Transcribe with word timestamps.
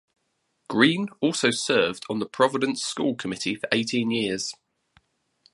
Greene 0.67 1.09
also 1.19 1.51
served 1.51 2.05
on 2.09 2.17
the 2.17 2.25
Providence 2.25 2.81
school 2.83 3.13
committee 3.13 3.53
for 3.53 3.69
eighteen 3.71 4.09
years. 4.09 4.55